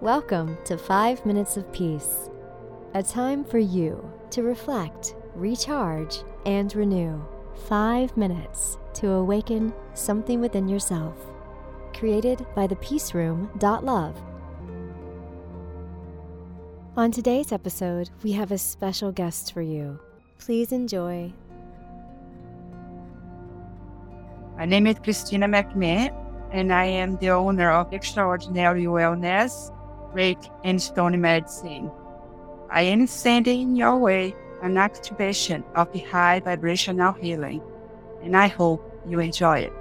Welcome 0.00 0.56
to 0.66 0.78
5 0.78 1.26
Minutes 1.26 1.56
of 1.56 1.72
Peace, 1.72 2.30
a 2.94 3.02
time 3.02 3.44
for 3.44 3.58
you 3.58 4.08
to 4.30 4.44
reflect, 4.44 5.16
recharge, 5.34 6.18
and 6.46 6.72
renew. 6.76 7.20
5 7.66 8.16
minutes 8.16 8.78
to 8.94 9.10
awaken 9.10 9.74
something 9.94 10.40
within 10.40 10.68
yourself. 10.68 11.16
Created 11.94 12.46
by 12.54 12.68
the 12.68 12.76
thepeaceroom.love. 12.76 14.22
On 16.96 17.10
today's 17.10 17.50
episode, 17.50 18.08
we 18.22 18.30
have 18.30 18.52
a 18.52 18.58
special 18.58 19.10
guest 19.10 19.52
for 19.52 19.62
you. 19.62 19.98
Please 20.38 20.70
enjoy. 20.70 21.32
My 24.56 24.64
name 24.64 24.86
is 24.86 25.00
Cristina 25.00 25.48
MacMahon, 25.48 26.14
and 26.52 26.72
I 26.72 26.84
am 26.84 27.16
the 27.16 27.30
owner 27.30 27.72
of 27.72 27.92
Extraordinary 27.92 28.84
Wellness 28.84 29.72
Reiki, 30.14 30.50
and 30.64 30.80
Stone 30.80 31.20
Medicine. 31.20 31.90
I 32.70 32.82
am 32.82 33.06
sending 33.06 33.76
your 33.76 33.96
way 33.96 34.34
an 34.62 34.76
activation 34.76 35.64
of 35.74 35.92
the 35.92 36.00
high 36.00 36.40
vibrational 36.40 37.12
healing, 37.12 37.62
and 38.22 38.36
I 38.36 38.48
hope 38.48 38.82
you 39.06 39.20
enjoy 39.20 39.60
it. 39.60 39.72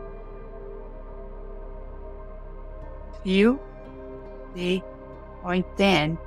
Feel 3.24 3.60
the 4.54 4.82
point 5.42 5.66
ten, 5.78 6.18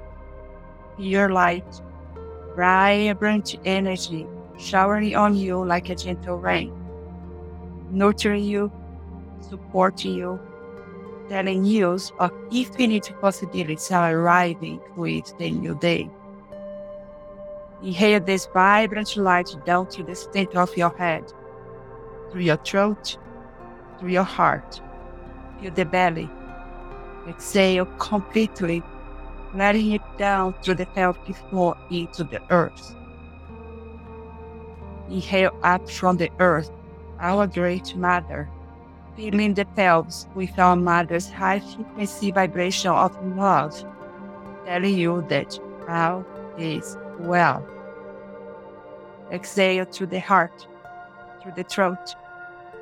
your 0.98 1.30
light, 1.30 1.80
vibrant 2.56 3.56
energy 3.64 4.26
showering 4.58 5.16
on 5.16 5.34
you 5.34 5.64
like 5.64 5.88
a 5.88 5.94
gentle 5.94 6.36
rain, 6.36 6.72
nurturing 7.90 8.44
you, 8.44 8.70
supporting 9.40 10.14
you, 10.14 10.38
telling 11.30 11.62
news 11.62 12.12
of 12.18 12.32
infinite 12.50 13.14
possibilities 13.20 13.92
are 13.92 14.18
arriving 14.18 14.80
with 14.96 15.32
the 15.38 15.48
new 15.48 15.76
day. 15.76 16.10
Inhale 17.84 18.18
this 18.18 18.48
vibrant 18.52 19.16
light 19.16 19.54
down 19.64 19.86
to 19.90 20.02
the 20.02 20.16
center 20.16 20.58
of 20.58 20.76
your 20.76 20.90
head, 20.98 21.32
through 22.30 22.40
your 22.40 22.56
throat, 22.56 23.16
through 23.98 24.10
your 24.10 24.24
heart, 24.24 24.82
through 25.60 25.70
the 25.70 25.84
belly. 25.84 26.28
Exhale 27.28 27.86
completely, 28.00 28.82
letting 29.54 29.92
it 29.92 30.02
down 30.18 30.52
through 30.62 30.74
the 30.74 30.86
pelvic 30.86 31.36
floor 31.48 31.76
into 31.92 32.24
the 32.24 32.42
earth. 32.50 32.96
Inhale 35.08 35.56
up 35.62 35.88
from 35.88 36.16
the 36.16 36.30
earth, 36.40 36.72
our 37.20 37.46
great 37.46 37.94
mother 37.94 38.50
filling 39.16 39.54
the 39.54 39.64
pelvis 39.64 40.26
with 40.34 40.58
our 40.58 40.76
mother's 40.76 41.28
high 41.28 41.60
frequency 41.60 42.30
vibration 42.30 42.90
of 42.90 43.16
love, 43.36 43.84
telling 44.64 44.96
you 44.96 45.24
that 45.28 45.58
all 45.88 46.24
is 46.58 46.96
well. 47.18 47.66
Exhale 49.32 49.84
through 49.84 50.08
the 50.08 50.20
heart, 50.20 50.66
through 51.42 51.52
the 51.56 51.64
throat, 51.64 52.14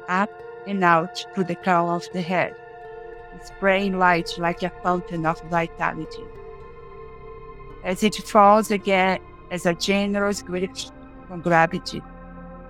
up 0.09 0.31
and 0.67 0.83
out 0.85 1.25
through 1.35 1.45
the 1.45 1.57
crown 1.57 1.89
of 1.89 2.07
the 2.13 2.23
head, 2.23 2.55
spraying 3.45 3.99
light 3.99 4.31
like 4.39 4.63
a 4.63 4.73
fountain 4.83 5.27
of 5.27 5.41
vitality. 5.51 6.25
As 7.85 8.03
it 8.03 8.15
falls 8.17 8.71
again 8.71 9.21
as 9.51 9.67
a 9.67 9.75
generous 9.75 10.43
gift 10.43 10.93
from 11.27 11.41
gravity, 11.41 12.03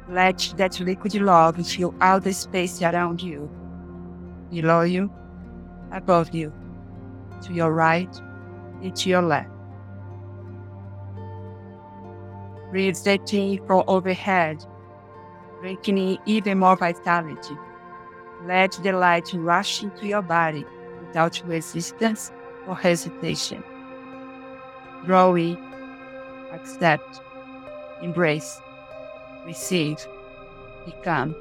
let 0.08 0.54
that 0.56 0.80
liquid 0.80 1.14
love 1.16 1.66
fill 1.66 1.94
all 2.00 2.18
the 2.18 2.32
space 2.32 2.80
around 2.80 3.22
you, 3.22 3.48
below 4.50 4.82
you, 4.82 5.12
above 5.92 6.34
you, 6.34 6.52
to 7.42 7.52
your 7.52 7.72
right 7.72 8.14
and 8.82 8.96
to 8.96 9.08
your 9.10 9.22
left. 9.22 9.50
Breathe 12.70 12.96
that 13.04 13.32
in 13.32 13.64
from 13.66 13.84
overhead, 13.86 14.64
bringing 15.60 15.98
in 15.98 16.18
even 16.26 16.58
more 16.58 16.76
vitality. 16.76 17.56
Let 18.46 18.72
the 18.82 18.92
light 18.92 19.30
rush 19.34 19.82
into 19.82 20.06
your 20.06 20.22
body 20.22 20.64
without 21.06 21.42
resistance 21.46 22.32
or 22.66 22.76
hesitation. 22.76 23.62
Draw 25.04 25.34
in, 25.34 25.58
accept, 26.52 27.20
embrace 28.02 28.60
receive, 29.48 30.06
become. 30.84 31.34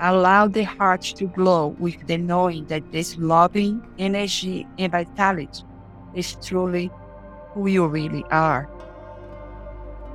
Allow 0.00 0.48
the 0.48 0.64
heart 0.64 1.02
to 1.16 1.26
glow 1.26 1.68
with 1.78 2.06
the 2.06 2.18
knowing 2.18 2.66
that 2.66 2.92
this 2.92 3.16
loving 3.16 3.82
energy 3.98 4.66
and 4.78 4.92
vitality 4.92 5.64
is 6.14 6.36
truly 6.44 6.90
who 7.52 7.68
you 7.68 7.86
really 7.86 8.24
are. 8.30 8.68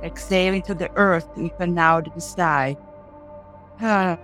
Exhale 0.02 0.54
into 0.54 0.74
the 0.74 0.90
earth 0.96 1.28
with 1.36 1.58
an 1.60 1.78
audible 1.78 2.20
sigh. 2.20 2.76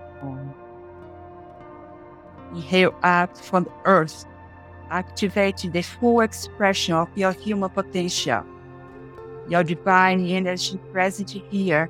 Inhale 2.53 2.95
up 3.03 3.37
from 3.37 3.63
the 3.63 3.71
earth, 3.85 4.25
activating 4.89 5.71
the 5.71 5.81
full 5.81 6.21
expression 6.21 6.93
of 6.95 7.07
your 7.15 7.33
human 7.33 7.69
potential, 7.69 8.43
your 9.47 9.63
divine 9.63 10.25
energy 10.27 10.77
present 10.91 11.31
here 11.49 11.89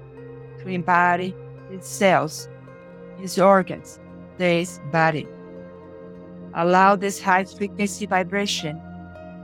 to 0.64 0.78
body, 0.80 1.36
his 1.70 1.86
cells, 1.86 2.50
his 3.18 3.38
organs, 3.40 4.00
this 4.38 4.80
body. 4.92 5.28
Allow 6.54 6.96
this 6.96 7.22
high 7.22 7.46
frequency 7.46 8.06
vibration 8.06 8.76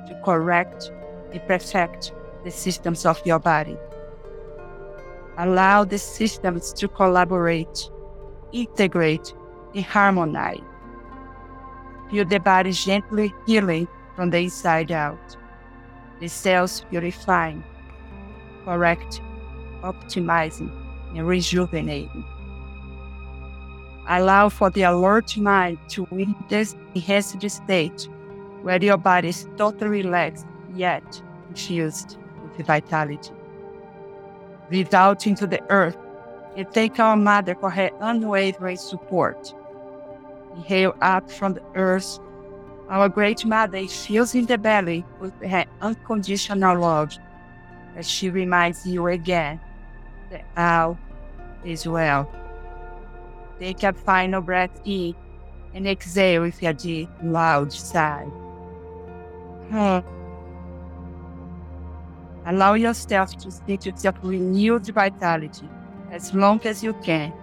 to 0.07 0.22
correct 0.25 0.91
and 1.31 1.41
perfect 1.47 2.13
the 2.44 2.51
systems 2.51 3.05
of 3.05 3.22
your 3.25 3.39
body. 3.39 3.78
Allow 5.38 5.85
the 5.85 5.97
systems 5.97 6.73
to 6.73 6.88
collaborate, 6.88 7.89
integrate, 8.51 9.34
and 9.75 9.85
harmonize. 9.85 10.59
Feel 12.09 12.25
the 12.25 12.39
body 12.39 12.72
gently 12.72 13.34
healing 13.45 13.88
from 14.16 14.29
the 14.31 14.39
inside 14.39 14.91
out. 14.91 15.38
The 16.19 16.28
cells 16.28 16.84
purifying, 16.89 17.63
correct, 18.66 19.22
optimizing, 19.84 20.72
rejuvenating. 21.13 22.23
Allow 24.09 24.50
for 24.50 24.69
the 24.69 24.84
alert 24.84 25.38
mind 25.38 25.78
to 25.90 26.07
witness 26.12 26.75
enhanced 26.95 27.50
state 27.50 28.07
where 28.62 28.81
your 28.81 28.97
body 28.97 29.29
is 29.29 29.47
totally 29.57 30.03
relaxed 30.03 30.46
yet 30.73 31.22
infused 31.50 32.17
with 32.41 32.66
vitality. 32.66 33.31
Breathe 34.69 34.94
out 34.94 35.28
into 35.28 35.46
the 35.47 35.62
earth 35.69 35.97
and 36.56 36.67
thank 36.73 37.00
our 37.00 37.17
mother 37.17 37.56
for 37.56 37.69
her 37.69 37.90
unwavering 38.00 38.78
support. 38.78 39.53
Inhale 40.56 40.96
up 41.01 41.29
from 41.29 41.53
the 41.53 41.63
earth. 41.75 42.19
Our 42.90 43.09
great 43.09 43.46
mother 43.46 43.85
fills 43.88 44.34
in 44.34 44.46
the 44.46 44.57
belly 44.57 45.06
with 45.19 45.34
her 45.41 45.66
unconditional 45.81 46.79
love 46.79 47.17
as 47.96 48.09
she 48.09 48.29
reminds 48.29 48.85
you 48.85 49.07
again 49.07 49.59
that 50.29 50.45
all 50.57 50.97
is 51.63 51.88
well. 51.88 52.31
Take 53.59 53.83
a 53.83 53.93
final 53.93 54.41
breath 54.41 54.81
in 54.85 55.15
and 55.73 55.88
exhale 55.88 56.41
with 56.41 56.61
a 56.63 56.73
deep, 56.73 57.09
loud 57.23 57.71
sigh. 57.71 58.25
Hmm. 59.69 59.99
Allow 62.46 62.75
yourself 62.75 63.35
to 63.37 63.52
sit 63.52 63.85
with 63.85 64.03
your 64.03 64.13
renewed 64.23 64.87
vitality 64.87 65.67
as 66.11 66.34
long 66.34 66.61
as 66.66 66.84
you 66.84 66.93
can. 67.03 67.34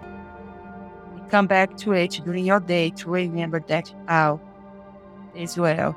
Come 1.30 1.46
back 1.46 1.76
to 1.78 1.92
it 1.92 2.20
during 2.24 2.44
your 2.44 2.60
day 2.60 2.90
to 2.90 3.10
remember 3.10 3.60
that 3.68 3.92
all 4.08 4.40
is 5.34 5.58
well. 5.58 5.96